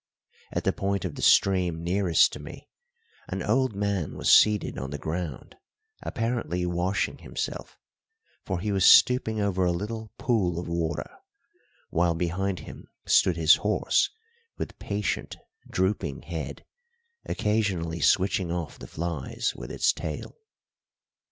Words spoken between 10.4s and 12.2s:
of water, while